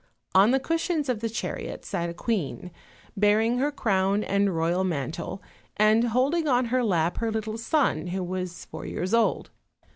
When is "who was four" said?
8.07-8.87